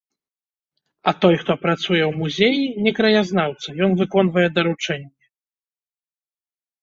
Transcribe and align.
А 1.09 1.11
той, 1.23 1.35
хто 1.41 1.51
працуе 1.65 1.99
ў 2.07 2.13
музеі,— 2.21 2.73
не 2.87 2.93
краязнаўца, 2.99 3.69
ён 3.87 3.91
выконвае 3.99 4.45
даручэнні. 4.57 5.09